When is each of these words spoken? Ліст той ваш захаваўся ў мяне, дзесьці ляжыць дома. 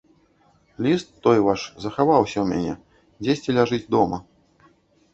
Ліст 0.85 1.07
той 1.27 1.37
ваш 1.49 1.61
захаваўся 1.85 2.37
ў 2.45 2.49
мяне, 2.55 2.73
дзесьці 3.23 3.49
ляжыць 3.63 3.85
дома. 3.99 4.17